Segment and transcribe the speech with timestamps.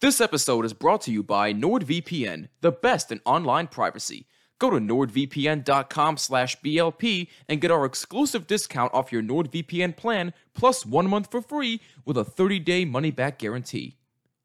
[0.00, 4.28] This episode is brought to you by NordVPN, the best in online privacy.
[4.60, 10.86] Go to nordvpn.com slash BLP and get our exclusive discount off your NordVPN plan plus
[10.86, 13.96] one month for free with a 30-day money-back guarantee.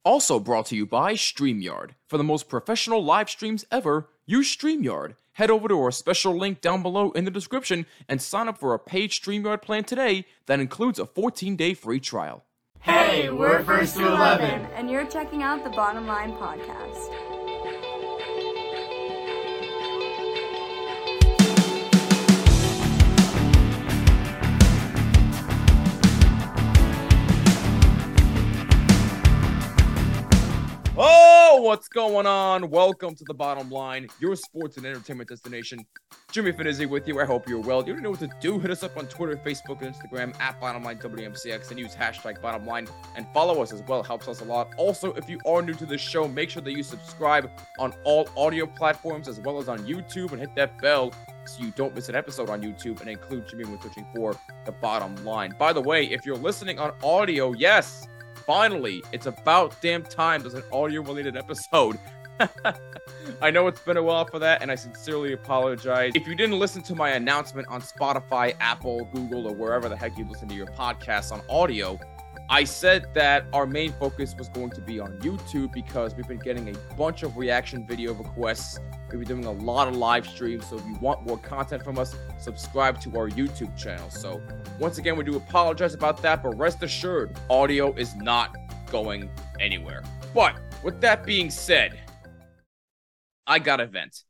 [0.04, 1.92] Also brought to you by StreamYard.
[2.08, 5.14] For the most professional live streams ever, use StreamYard.
[5.34, 8.74] Head over to our special link down below in the description and sign up for
[8.74, 12.44] a paid StreamYard plan today that includes a 14-day free trial.
[12.84, 14.66] Hey, we're First to 11.
[14.76, 17.10] and you're checking out the Bottom Line Podcast.
[31.64, 32.70] What's going on?
[32.70, 35.86] Welcome to the bottom line, your sports and entertainment destination.
[36.30, 37.22] Jimmy Finizzi with you.
[37.22, 37.88] I hope you're well.
[37.88, 38.60] You don't know what to do.
[38.60, 42.90] Hit us up on Twitter, Facebook, and Instagram at Bottomline WMCX and use hashtag Bottomline
[43.16, 44.02] and follow us as well.
[44.02, 44.74] It helps us a lot.
[44.76, 48.28] Also, if you are new to the show, make sure that you subscribe on all
[48.36, 51.14] audio platforms as well as on YouTube and hit that bell
[51.46, 54.74] so you don't miss an episode on YouTube and include Jimmy when searching for the
[54.74, 55.56] bottom line.
[55.58, 58.06] By the way, if you're listening on audio, yes,
[58.46, 61.98] finally, it's about damn time there's an audio related episode.
[63.42, 66.14] I know it's been a while for that, and I sincerely apologize.
[66.16, 70.18] If you didn't listen to my announcement on Spotify, Apple, Google, or wherever the heck
[70.18, 72.00] you listen to your podcasts on audio,
[72.50, 76.40] I said that our main focus was going to be on YouTube because we've been
[76.40, 78.80] getting a bunch of reaction video requests.
[79.10, 81.98] We've been doing a lot of live streams, so if you want more content from
[81.98, 84.10] us, subscribe to our YouTube channel.
[84.10, 84.42] So,
[84.80, 88.56] once again, we do apologize about that, but rest assured, audio is not
[88.92, 90.04] going anywhere.
[90.34, 92.00] But with that being said,
[93.48, 94.24] I got a vent.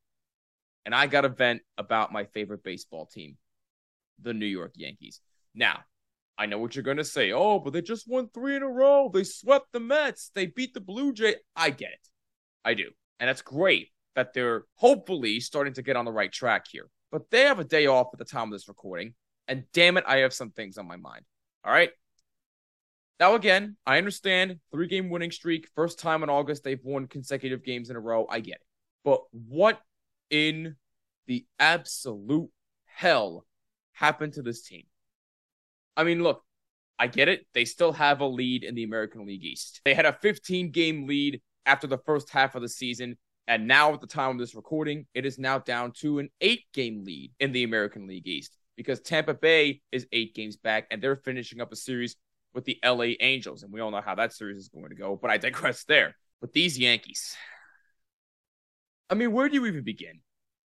[0.85, 3.37] And I got a vent about my favorite baseball team,
[4.21, 5.21] the New York Yankees.
[5.55, 5.79] Now,
[6.37, 7.31] I know what you're going to say.
[7.31, 9.09] Oh, but they just won three in a row.
[9.13, 10.31] They swept the Mets.
[10.33, 11.35] They beat the Blue Jay.
[11.55, 12.07] I get it.
[12.65, 12.89] I do.
[13.19, 16.87] And that's great that they're hopefully starting to get on the right track here.
[17.11, 19.13] But they have a day off at the time of this recording.
[19.47, 21.23] And damn it, I have some things on my mind.
[21.63, 21.91] All right.
[23.19, 25.67] Now, again, I understand three game winning streak.
[25.75, 28.25] First time in August they've won consecutive games in a row.
[28.29, 28.67] I get it.
[29.03, 29.79] But what
[30.29, 30.75] in
[31.27, 32.49] the absolute
[32.85, 33.45] hell
[33.91, 34.83] happened to this team?
[35.95, 36.43] I mean, look,
[36.99, 37.45] I get it.
[37.53, 39.81] They still have a lead in the American League East.
[39.85, 43.17] They had a 15 game lead after the first half of the season.
[43.47, 46.63] And now, at the time of this recording, it is now down to an eight
[46.73, 51.01] game lead in the American League East because Tampa Bay is eight games back and
[51.01, 52.15] they're finishing up a series
[52.53, 53.63] with the LA Angels.
[53.63, 56.15] And we all know how that series is going to go, but I digress there.
[56.39, 57.35] But these Yankees,
[59.09, 60.21] I mean, where do you even begin?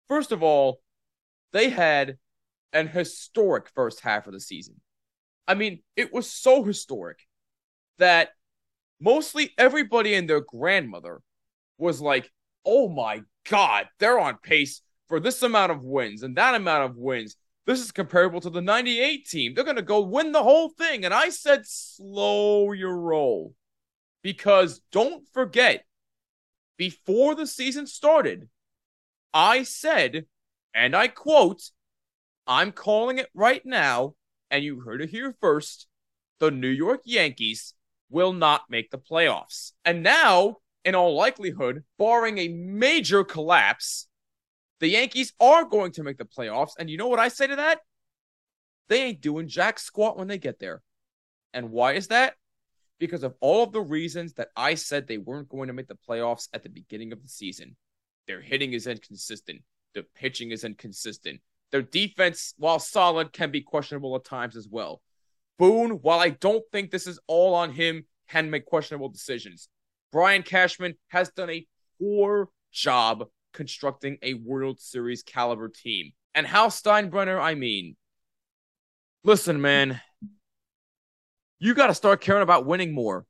[0.09, 0.81] First of all,
[1.53, 2.19] they had
[2.73, 4.81] an historic first half of the season.
[5.49, 7.19] I mean, it was so historic
[7.99, 8.31] that
[9.01, 11.21] mostly everybody and their grandmother
[11.79, 12.31] was like,
[12.65, 16.97] oh my God, they're on pace for this amount of wins and that amount of
[16.97, 17.37] wins.
[17.67, 19.55] This is comparable to the 98 team.
[19.55, 21.05] They're going to go win the whole thing.
[21.05, 23.55] And I said, slow your roll.
[24.23, 25.84] Because don't forget,
[26.77, 28.49] before the season started,
[29.33, 30.27] I said,
[30.75, 31.63] and I quote,
[32.47, 34.15] I'm calling it right now,
[34.51, 35.87] and you heard it here first
[36.39, 37.75] the New York Yankees
[38.11, 39.73] will not make the playoffs.
[39.84, 44.07] And now, in all likelihood, barring a major collapse,
[44.81, 46.73] the Yankees are going to make the playoffs.
[46.79, 47.81] And you know what I say to that?
[48.89, 50.83] They ain't doing jack squat when they get there.
[51.53, 52.34] And why is that?
[52.99, 55.99] Because of all of the reasons that I said they weren't going to make the
[56.09, 57.77] playoffs at the beginning of the season.
[58.27, 59.63] Their hitting is inconsistent.
[59.95, 61.41] The pitching is inconsistent.
[61.72, 65.03] Their defense, while solid, can be questionable at times as well.
[65.59, 69.69] Boone, while I don't think this is all on him, can make questionable decisions.
[70.12, 71.66] Brian Cashman has done a
[72.00, 76.12] poor job constructing a World Series caliber team.
[76.34, 77.97] And Hal Steinbrenner, I mean,
[79.25, 80.00] listen, man,
[81.59, 83.25] you got to start caring about winning more.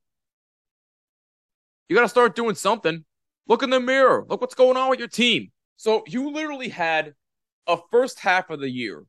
[1.89, 3.05] You got to start doing something.
[3.47, 4.27] Look in the mirror.
[4.29, 5.53] Look what's going on with your team.
[5.77, 7.15] So you literally had
[7.67, 9.05] a first half of the year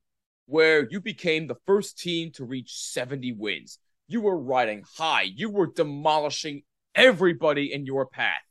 [0.48, 3.80] where you became the first team to reach 70 wins.
[4.08, 5.24] You were riding high.
[5.24, 6.64] You were demolishing
[6.96, 8.42] everybody in your path.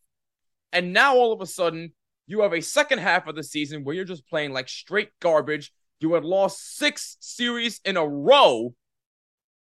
[0.72, 1.92] And now all of a sudden,
[2.26, 5.72] you have a second half of the season where you're just playing like straight garbage.
[6.00, 8.74] You had lost six series in a row.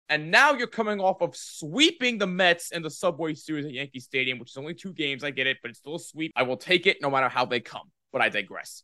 [0.10, 4.00] And now you're coming off of sweeping the Mets in the Subway Series at Yankee
[4.00, 5.24] Stadium, which is only two games.
[5.24, 6.32] I get it, but it's still a sweep.
[6.36, 7.92] I will take it no matter how they come.
[8.12, 8.84] But I digress.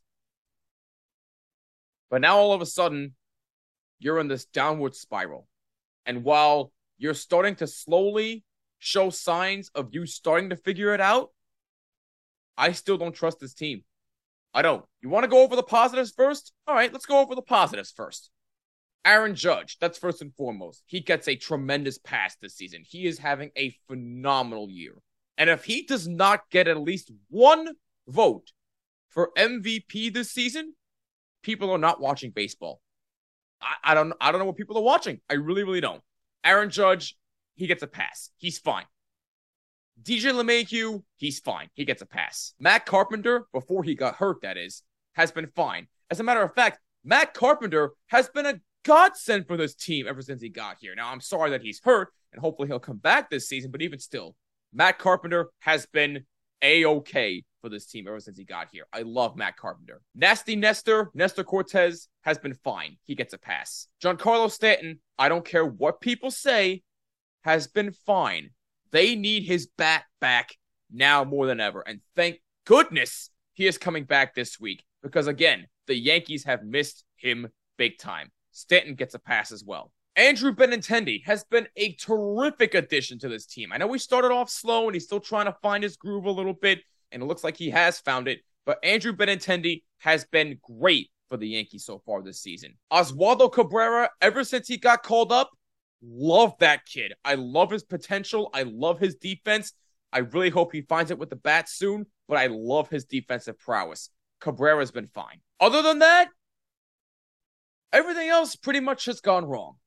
[2.12, 3.16] But now all of a sudden,
[3.98, 5.48] you're in this downward spiral.
[6.06, 8.44] And while you're starting to slowly
[8.80, 11.30] show signs of you starting to figure it out,
[12.58, 13.86] I still don't trust this team.
[14.54, 14.84] I don't.
[15.02, 16.52] You want to go over the positives first?
[16.68, 18.30] All right, let's go over the positives first.
[19.06, 20.84] Aaron Judge, that's first and foremost.
[20.86, 22.84] He gets a tremendous pass this season.
[22.86, 24.96] He is having a phenomenal year.
[25.38, 27.70] And if he does not get at least one
[28.08, 28.52] vote
[29.10, 30.76] for MVP this season,
[31.42, 32.82] people are not watching baseball.
[33.62, 35.20] I, I don't I don't know what people are watching.
[35.30, 36.02] I really, really don't.
[36.44, 37.18] Aaron Judge,
[37.56, 38.32] he gets a pass.
[38.38, 38.86] He's fine.
[40.02, 41.70] DJ LeMahieu, he's fine.
[41.74, 42.54] He gets a pass.
[42.60, 44.82] Matt Carpenter, before he got hurt, that is,
[45.14, 45.88] has been fine.
[46.10, 50.22] As a matter of fact, Matt Carpenter has been a godsend for this team ever
[50.22, 50.96] since he got here.
[50.96, 54.00] Now, I'm sorry that he's hurt, and hopefully he'll come back this season, but even
[54.00, 54.36] still,
[54.74, 56.26] Matt Carpenter has been
[56.62, 58.86] a okay for this team ever since he got here.
[58.92, 60.02] I love Matt Carpenter.
[60.16, 62.98] Nasty Nestor, Nestor Cortes has been fine.
[63.06, 63.88] He gets a pass.
[64.04, 66.82] Giancarlo Stanton, I don't care what people say,
[67.44, 68.50] has been fine.
[68.92, 70.56] They need his bat back
[70.92, 71.82] now more than ever.
[71.82, 77.04] And thank goodness he is coming back this week because, again, the Yankees have missed
[77.16, 77.48] him
[77.78, 78.32] big time.
[78.52, 79.92] Stanton gets a pass as well.
[80.16, 83.72] Andrew Benintendi has been a terrific addition to this team.
[83.72, 86.32] I know we started off slow and he's still trying to find his groove a
[86.32, 86.80] little bit,
[87.12, 88.42] and it looks like he has found it.
[88.66, 92.74] But Andrew Benintendi has been great for the Yankees so far this season.
[92.92, 95.50] Oswaldo Cabrera, ever since he got called up,
[96.04, 97.14] love that kid.
[97.24, 98.50] I love his potential.
[98.54, 99.74] I love his defense.
[100.12, 103.58] I really hope he finds it with the bat soon, but I love his defensive
[103.58, 104.10] prowess.
[104.42, 105.40] Cabrera's been fine.
[105.62, 106.28] Other than that,
[107.94, 109.78] everything else pretty much has gone wrong.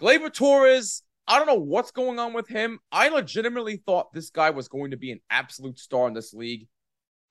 [0.00, 2.78] Gleyber Torres, I don't know what's going on with him.
[2.90, 6.68] I legitimately thought this guy was going to be an absolute star in this league.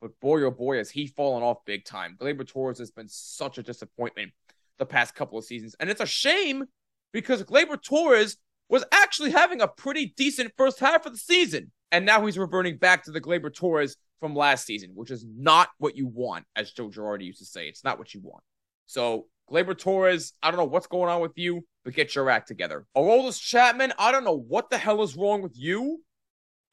[0.01, 2.15] But boy, oh boy, has he fallen off big time.
[2.19, 4.31] Gleyber Torres has been such a disappointment
[4.77, 5.75] the past couple of seasons.
[5.79, 6.65] And it's a shame
[7.11, 8.37] because Gleyber Torres
[8.69, 11.71] was actually having a pretty decent first half of the season.
[11.91, 15.69] And now he's reverting back to the Gleyber Torres from last season, which is not
[15.79, 17.67] what you want, as Joe Girardi used to say.
[17.67, 18.43] It's not what you want.
[18.85, 22.47] So, Gleyber Torres, I don't know what's going on with you but get your act
[22.47, 22.85] together.
[22.95, 26.03] Aroldis Chapman, I don't know what the hell is wrong with you,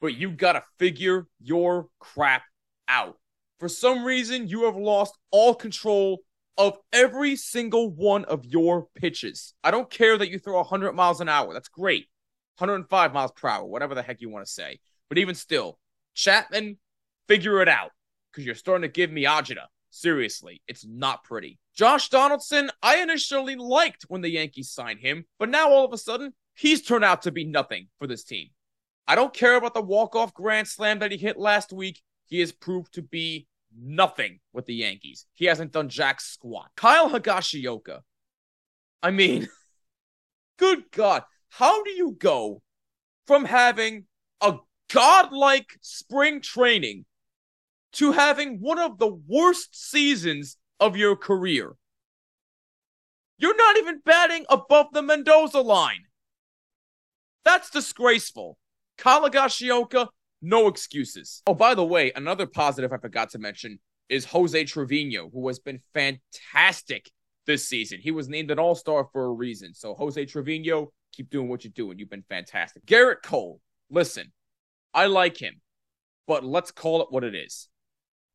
[0.00, 2.42] but you gotta figure your crap
[2.88, 3.16] out.
[3.58, 6.20] For some reason, you have lost all control
[6.58, 9.54] of every single one of your pitches.
[9.62, 11.52] I don't care that you throw 100 miles an hour.
[11.52, 12.06] That's great.
[12.58, 14.80] 105 miles per hour, whatever the heck you want to say.
[15.08, 15.78] But even still,
[16.14, 16.78] Chapman,
[17.28, 17.92] figure it out
[18.30, 19.64] because you're starting to give me agita.
[19.96, 21.58] Seriously, it's not pretty.
[21.74, 25.96] Josh Donaldson, I initially liked when the Yankees signed him, but now all of a
[25.96, 28.48] sudden, he's turned out to be nothing for this team.
[29.08, 32.02] I don't care about the walk-off grand slam that he hit last week.
[32.26, 35.24] He has proved to be nothing with the Yankees.
[35.32, 36.72] He hasn't done jack squat.
[36.76, 38.00] Kyle Higashioka.
[39.02, 39.48] I mean,
[40.58, 41.22] good God.
[41.48, 42.60] How do you go
[43.26, 44.04] from having
[44.42, 44.58] a
[44.92, 47.06] godlike spring training
[47.96, 51.74] to having one of the worst seasons of your career.
[53.38, 56.04] You're not even batting above the Mendoza line.
[57.44, 58.58] That's disgraceful.
[58.98, 60.08] Kyle Higashioka,
[60.42, 61.42] no excuses.
[61.46, 63.78] Oh, by the way, another positive I forgot to mention
[64.08, 67.10] is Jose Trevino, who has been fantastic
[67.46, 68.00] this season.
[68.00, 69.74] He was named an all star for a reason.
[69.74, 71.98] So, Jose Trevino, keep doing what you're doing.
[71.98, 72.84] You've been fantastic.
[72.86, 73.60] Gerrit Cole,
[73.90, 74.32] listen,
[74.92, 75.60] I like him,
[76.26, 77.68] but let's call it what it is.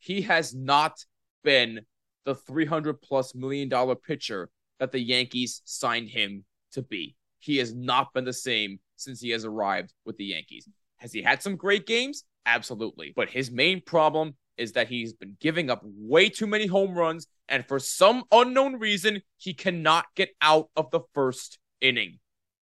[0.01, 1.05] He has not
[1.43, 1.81] been
[2.25, 7.15] the 300 plus million dollar pitcher that the Yankees signed him to be.
[7.37, 10.67] He has not been the same since he has arrived with the Yankees.
[10.97, 12.23] Has he had some great games?
[12.47, 13.13] Absolutely.
[13.15, 17.27] But his main problem is that he's been giving up way too many home runs,
[17.47, 22.19] and for some unknown reason, he cannot get out of the first inning.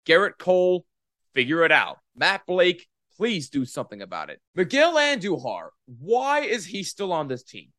[0.06, 0.86] Gerrit Cole,
[1.34, 1.98] figure it out.
[2.14, 4.40] Matt Blake, please do something about it.
[4.54, 7.72] Miguel Andujar, why is he still on this team?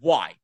[0.00, 0.34] Why?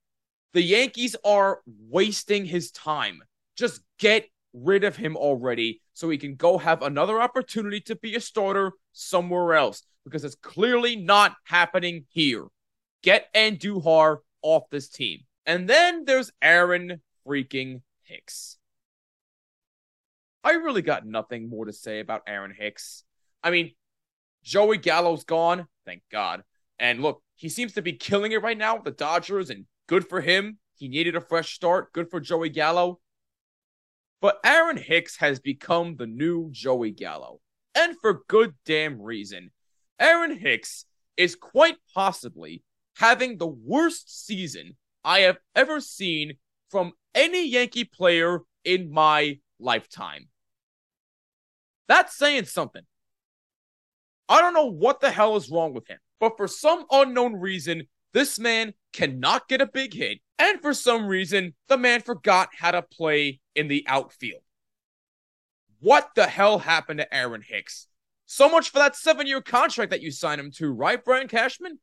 [0.53, 3.21] The Yankees are wasting his time.
[3.57, 8.17] Just get rid of him already so he can go have another opportunity to be
[8.17, 12.47] a starter somewhere else because it's clearly not happening here.
[13.03, 15.21] Get Andujar off this team.
[15.47, 18.59] And then there's Aaron freaking Hicks.
[20.43, 23.05] I really got nothing more to say about Aaron Hicks.
[23.43, 23.73] I mean,
[24.43, 26.43] Joey Gallo's gone, thank God.
[26.79, 30.09] And look, he seems to be killing it right now with the Dodgers and Good
[30.09, 30.59] for him.
[30.77, 31.93] He needed a fresh start.
[31.93, 33.01] Good for Joey Gallo.
[34.21, 37.41] But Aaron Hicks has become the new Joey Gallo.
[37.75, 39.51] And for good damn reason.
[39.99, 40.85] Aaron Hicks
[41.17, 42.63] is quite possibly
[42.99, 46.35] having the worst season I have ever seen
[46.69, 50.29] from any Yankee player in my lifetime.
[51.89, 52.83] That's saying something.
[54.31, 57.89] I don't know what the hell is wrong with him, but for some unknown reason,
[58.15, 60.21] this man cannot get a big hit.
[60.39, 64.43] And for some reason, the man forgot how to play in the outfield.
[65.81, 67.89] What the hell happened to Aaron Hicks?
[68.27, 71.81] So much for that seven year contract that you signed him to, right, Brian Cashman?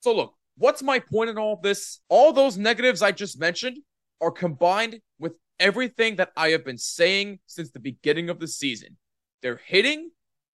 [0.00, 2.00] So, look, what's my point in all this?
[2.08, 3.78] All those negatives I just mentioned
[4.20, 8.96] are combined with everything that I have been saying since the beginning of the season.
[9.42, 10.10] They're hitting,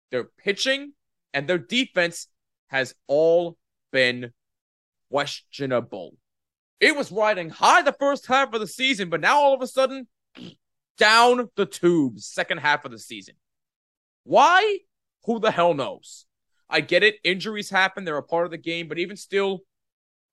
[0.09, 0.93] they're pitching,
[1.37, 2.29] and their defense
[2.65, 3.59] has all
[3.91, 4.31] been
[5.11, 6.15] questionable.
[6.79, 9.67] It was riding high the first half of the season, but now all of a
[9.67, 10.07] sudden,
[10.97, 13.35] down the tubes, second half of the season.
[14.23, 14.79] Why?
[15.25, 16.25] Who the hell knows?
[16.67, 17.17] I get it.
[17.23, 18.03] Injuries happen.
[18.03, 19.59] They're a part of the game, but even still,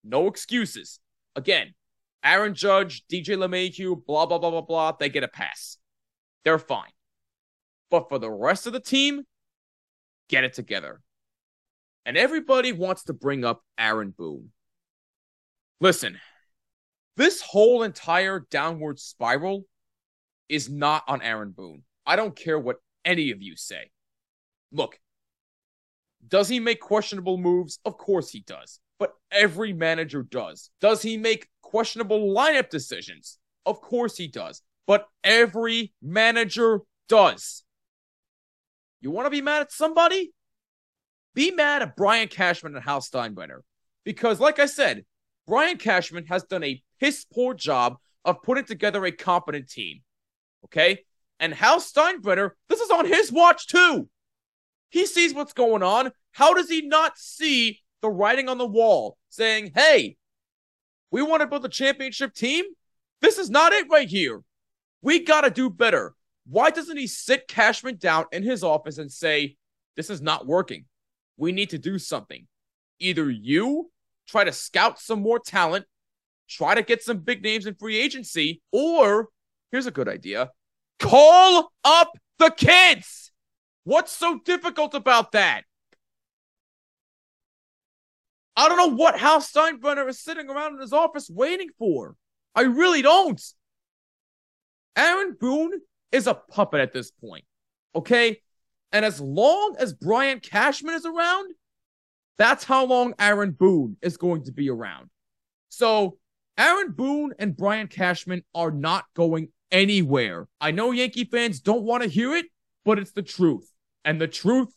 [0.03, 1.01] no excuses.
[1.37, 1.75] Again,
[2.25, 5.77] Aaron Judge, DJ LeMahieu, blah, blah, blah, blah, blah, they get a pass.
[6.45, 6.93] They're fine.
[7.91, 9.25] But for the rest of the team,
[10.29, 11.01] get it together.
[12.07, 14.51] And everybody wants to bring up Aaron Boone.
[15.81, 16.19] Listen,
[17.17, 19.65] this whole entire downward spiral
[20.49, 21.83] is not on Aaron Boone.
[22.07, 23.91] I don't care what any of you say.
[24.73, 24.99] Look,
[26.27, 27.79] does he make questionable moves?
[27.85, 28.81] Of course he does.
[28.99, 30.71] But every manager does.
[30.81, 33.39] Does he make questionable lineup decisions?
[33.67, 34.63] Of course he does.
[34.87, 37.65] But every manager does.
[39.05, 40.33] You want to be mad at somebody?
[41.35, 43.59] Be mad at Brian Cashman and Hal Steinbrenner.
[44.03, 45.05] Because, like I said,
[45.47, 50.01] Brian Cashman has done a piss poor job of putting together a competent team.
[50.65, 51.05] Okay?
[51.39, 54.09] And Hal Steinbrenner, this is on his watch too.
[54.89, 56.11] He sees what's going on.
[56.33, 60.17] How does he not see the writing on the wall saying, hey,
[61.11, 62.65] we want to build a championship team?
[63.21, 64.43] This is not it right here.
[65.03, 66.15] We got to do better.
[66.47, 69.57] Why doesn't he sit Cashman down in his office and say,
[69.97, 70.85] This is not working?
[71.37, 72.47] We need to do something.
[73.01, 73.91] Either you
[74.27, 75.87] try to scout some more talent,
[76.49, 79.29] try to get some big names in free agency, or
[79.71, 80.51] here's a good idea
[81.01, 83.33] call up the kids.
[83.85, 85.63] What's so difficult about that?
[88.57, 92.17] I don't know what Hal Steinbrenner is sitting around in his office waiting for.
[92.55, 93.43] I really don't.
[94.97, 95.81] Aaron Boone
[96.15, 97.45] is a puppet at this point.
[97.95, 98.41] Okay?
[98.93, 101.53] And as long as Brian Cashman is around,
[102.39, 105.11] that's how long Aaron Boone is going to be around.
[105.69, 106.19] So,
[106.57, 110.47] Aaron Boone and Brian Cashman are not going anywhere.
[110.61, 112.47] I know Yankee fans don't want to hear it,
[112.85, 113.69] but it's the truth.
[114.05, 114.69] And the truth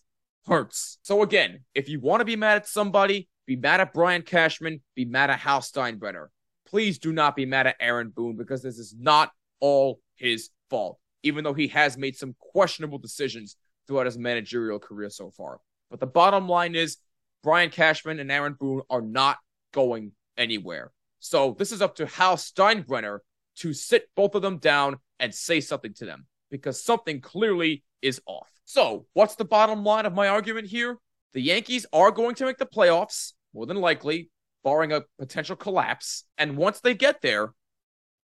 [0.47, 0.97] hurts.
[1.03, 4.81] So, again, if you want to be mad at somebody, be mad at Brian Cashman,
[4.95, 6.27] be mad at Hal Steinbrenner.
[6.67, 10.97] Please do not be mad at Aaron Boone because this is not all his fault
[11.23, 13.55] even though he has made some questionable decisions
[13.87, 15.59] throughout his managerial career so far.
[15.89, 16.97] But the bottom line is
[17.43, 19.37] Brian Cashman and Aaron Boone are not
[19.73, 20.91] going anywhere.
[21.19, 23.19] So this is up to Hal Steinbrenner
[23.57, 28.21] to sit both of them down and say something to them because something clearly is
[28.25, 28.47] off.
[28.65, 30.97] So, what's the bottom line of my argument here?
[31.33, 34.29] The Yankees are going to make the playoffs, more than likely,
[34.63, 36.25] barring a potential collapse.
[36.37, 37.53] And once they get there,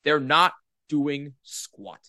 [0.04, 0.54] they're not
[0.90, 2.00] doing squat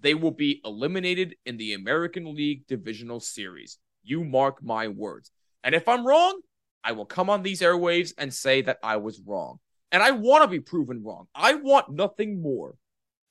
[0.00, 3.78] they will be eliminated in the American League Divisional Series.
[4.02, 5.30] You mark my words.
[5.64, 6.40] And if I'm wrong,
[6.84, 9.58] I will come on these airwaves and say that I was wrong.
[9.90, 11.26] And I want to be proven wrong.
[11.34, 12.76] I want nothing more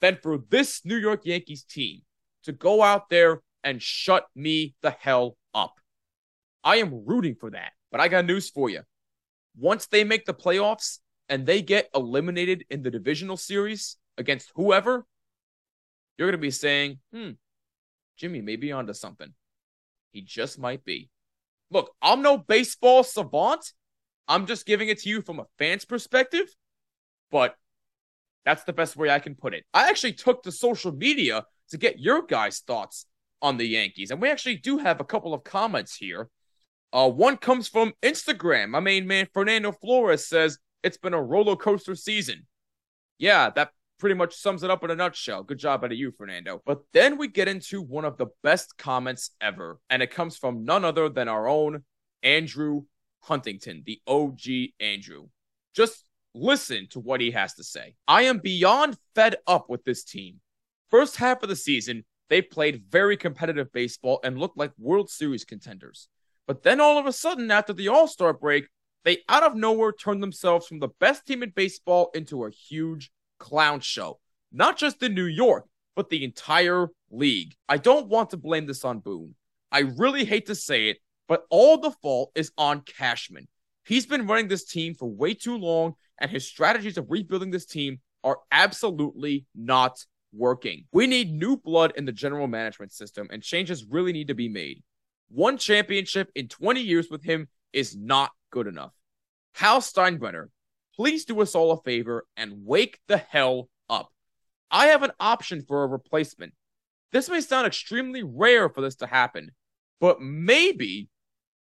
[0.01, 2.01] than for this New York Yankees team
[2.43, 5.75] to go out there and shut me the hell up.
[6.63, 7.71] I am rooting for that.
[7.91, 8.81] But I got news for you.
[9.57, 15.05] Once they make the playoffs and they get eliminated in the divisional series against whoever,
[16.17, 17.31] you're going to be saying, hmm,
[18.17, 19.33] Jimmy may be onto something.
[20.11, 21.09] He just might be.
[21.71, 23.73] Look, I'm no baseball savant.
[24.27, 26.47] I'm just giving it to you from a fan's perspective,
[27.31, 27.55] but
[28.45, 29.65] that's the best way I can put it.
[29.73, 33.05] I actually took to social media to get your guys' thoughts
[33.41, 36.29] on the Yankees, and we actually do have a couple of comments here.
[36.93, 38.69] Uh, one comes from Instagram.
[38.69, 42.47] My main man Fernando Flores says it's been a roller coaster season.
[43.17, 43.71] Yeah, that
[44.05, 45.41] pretty much sums it up in a nutshell.
[45.41, 46.61] Good job out of you, Fernando.
[46.63, 50.63] But then we get into one of the best comments ever, and it comes from
[50.63, 51.83] none other than our own
[52.21, 52.83] Andrew
[53.21, 55.29] Huntington, the OG Andrew.
[55.75, 57.95] Just listen to what he has to say.
[58.07, 60.39] I am beyond fed up with this team.
[60.91, 65.45] First half of the season, they played very competitive baseball and looked like World Series
[65.45, 66.09] contenders.
[66.45, 68.67] But then all of a sudden, after the All Star break,
[69.03, 73.09] they out of nowhere turned themselves from the best team in baseball into a huge
[73.37, 74.19] clown show,
[74.51, 75.65] not just in New York,
[75.95, 77.53] but the entire league.
[77.67, 79.35] I don't want to blame this on Boone.
[79.71, 83.47] I really hate to say it, but all the fault is on Cashman.
[83.83, 87.65] He's been running this team for way too long, and his strategies of rebuilding this
[87.65, 90.85] team are absolutely not working.
[90.91, 94.49] We need new blood in the general management system, and changes really need to be
[94.49, 94.83] made.
[95.29, 98.93] One championship in 20 years with him is not good enough.
[99.53, 100.47] Hal Steinbrenner,
[100.95, 104.11] please do us all a favor and wake the hell up.
[104.71, 106.53] I have an option for a replacement.
[107.11, 109.51] This may sound extremely rare for this to happen,
[110.01, 111.09] but maybe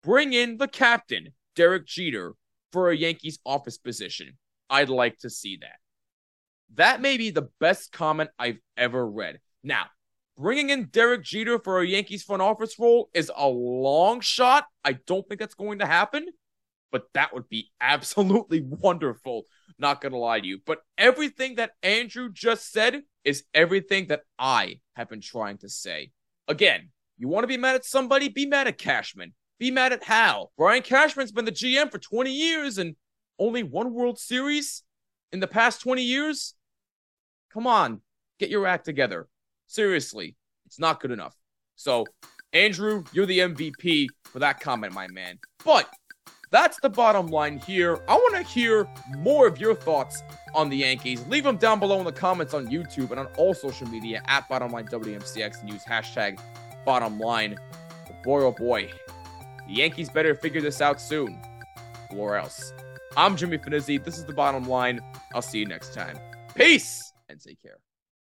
[0.03, 2.35] bring in the captain, Derek Jeter,
[2.73, 4.37] for a Yankees office position.
[4.69, 5.77] I'd like to see that.
[6.75, 9.39] That may be the best comment I've ever read.
[9.63, 9.87] Now,
[10.37, 14.65] bringing in Derek Jeter for a Yankees front office role is a long shot.
[14.85, 16.27] I don't think that's going to happen,
[16.95, 19.43] but that would be absolutely wonderful.
[19.81, 20.61] Not gonna lie to you.
[20.65, 26.13] But everything that Andrew just said is everything that I have been trying to say.
[26.47, 28.29] Again, you want to be mad at somebody?
[28.29, 29.35] Be mad at Cashman.
[29.59, 30.53] Be mad at Hal.
[30.57, 32.95] Brian Cashman's been the GM for 20 years and
[33.41, 34.85] only one World Series
[35.33, 36.55] in the past 20 years.
[37.53, 38.03] Come on,
[38.39, 39.27] get your act together.
[39.67, 40.37] Seriously,
[40.67, 41.35] it's not good enough.
[41.75, 42.07] So,
[42.53, 45.41] Andrew, you're the MVP for that comment, my man.
[45.65, 45.89] But
[46.55, 47.99] that's the bottom line here.
[48.07, 50.23] I want to hear more of your thoughts
[50.55, 51.27] on the Yankees.
[51.27, 54.49] Leave them down below in the comments on YouTube and on all social media at
[54.49, 56.39] Bottomline WMCX and use hashtag
[56.85, 57.57] Bottom Line.
[58.23, 58.89] boy, oh boy,
[59.67, 61.43] the Yankees better figure this out soon,
[62.15, 62.73] or else.
[63.17, 64.03] I'm Jimmy Finizzi.
[64.03, 65.01] This is the bottom line.
[65.35, 66.19] I'll see you next time.
[66.55, 67.79] Peace and take care.